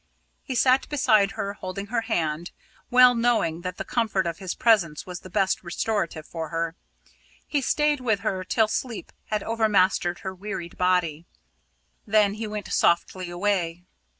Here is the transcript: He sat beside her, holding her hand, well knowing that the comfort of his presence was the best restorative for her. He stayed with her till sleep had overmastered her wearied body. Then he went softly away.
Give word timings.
He 0.41 0.55
sat 0.55 0.89
beside 0.89 1.33
her, 1.33 1.53
holding 1.53 1.85
her 1.93 2.01
hand, 2.01 2.49
well 2.89 3.13
knowing 3.13 3.61
that 3.61 3.77
the 3.77 3.85
comfort 3.85 4.25
of 4.25 4.39
his 4.39 4.55
presence 4.55 5.05
was 5.05 5.19
the 5.19 5.29
best 5.29 5.61
restorative 5.63 6.25
for 6.25 6.49
her. 6.49 6.73
He 7.45 7.61
stayed 7.61 7.99
with 7.99 8.21
her 8.21 8.43
till 8.43 8.67
sleep 8.67 9.11
had 9.27 9.43
overmastered 9.43 10.21
her 10.21 10.33
wearied 10.33 10.75
body. 10.75 11.27
Then 12.07 12.33
he 12.33 12.47
went 12.47 12.73
softly 12.73 13.29
away. 13.29 13.83